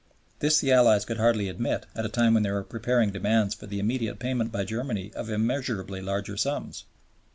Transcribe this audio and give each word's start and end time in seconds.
This 0.39 0.59
the 0.59 0.71
Allies 0.71 1.05
could 1.05 1.17
hardly 1.17 1.47
admit 1.47 1.85
at 1.93 2.07
a 2.07 2.09
time 2.09 2.33
when 2.33 2.41
they 2.41 2.49
were 2.49 2.63
preparing 2.63 3.11
demands 3.11 3.53
for 3.53 3.67
the 3.67 3.77
immediate 3.77 4.17
payment 4.17 4.51
by 4.51 4.63
Germany 4.63 5.11
of 5.13 5.29
immeasurably 5.29 6.01
larger 6.01 6.37
sums. 6.37 6.85